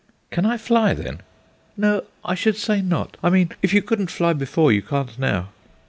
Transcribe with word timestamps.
"Can 0.31 0.47
I 0.47 0.57
fly, 0.57 0.95
then?" 0.95 1.21
"No, 1.77 2.05
I 2.25 2.33
should 2.33 2.57
say 2.57 2.81
not; 2.81 3.17
I 3.21 3.29
mean, 3.29 3.51
if 3.61 3.71
you 3.71 3.83
couldn't 3.83 4.09
fly 4.09 4.33
before, 4.33 4.71
you 4.71 4.81
can't 4.81 5.19
now." 5.19 5.49